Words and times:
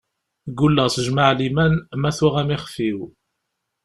Gulleɣ 0.57 0.87
s 0.95 0.97
jmaɛliman 1.07 1.73
ma 2.01 2.09
tuɣ-m 2.17 2.49
ixef-iw. 2.55 2.99